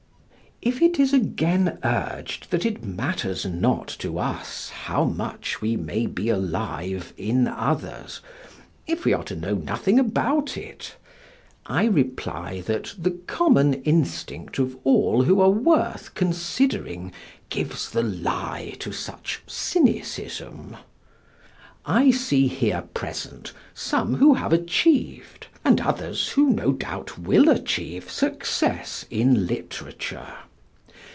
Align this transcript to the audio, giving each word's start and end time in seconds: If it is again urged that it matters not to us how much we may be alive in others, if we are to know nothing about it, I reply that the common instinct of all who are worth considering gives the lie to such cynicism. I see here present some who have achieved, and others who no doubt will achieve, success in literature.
If 0.63 0.79
it 0.79 0.99
is 0.99 1.11
again 1.11 1.79
urged 1.83 2.51
that 2.51 2.67
it 2.67 2.83
matters 2.83 3.47
not 3.47 3.87
to 3.97 4.19
us 4.19 4.69
how 4.69 5.05
much 5.05 5.59
we 5.59 5.75
may 5.75 6.05
be 6.05 6.29
alive 6.29 7.13
in 7.17 7.47
others, 7.47 8.21
if 8.85 9.03
we 9.03 9.11
are 9.11 9.23
to 9.23 9.35
know 9.35 9.55
nothing 9.55 9.97
about 9.97 10.57
it, 10.57 10.97
I 11.65 11.85
reply 11.85 12.61
that 12.61 12.93
the 12.95 13.09
common 13.25 13.73
instinct 13.73 14.59
of 14.59 14.77
all 14.83 15.23
who 15.23 15.41
are 15.41 15.49
worth 15.49 16.13
considering 16.13 17.11
gives 17.49 17.89
the 17.89 18.03
lie 18.03 18.75
to 18.81 18.91
such 18.91 19.41
cynicism. 19.47 20.77
I 21.87 22.11
see 22.11 22.45
here 22.45 22.83
present 22.93 23.51
some 23.73 24.17
who 24.17 24.35
have 24.35 24.53
achieved, 24.53 25.47
and 25.65 25.81
others 25.81 26.29
who 26.33 26.51
no 26.51 26.71
doubt 26.71 27.17
will 27.17 27.49
achieve, 27.49 28.11
success 28.11 29.05
in 29.09 29.47
literature. 29.47 30.31